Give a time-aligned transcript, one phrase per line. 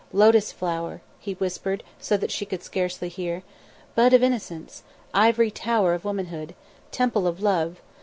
[0.11, 3.43] "Lotus flower," he whispered so that she could scarcely hear.
[3.93, 4.81] "Bud of innocence!
[5.13, 6.55] ivory tower of womanhood!
[6.91, 7.79] temple of love!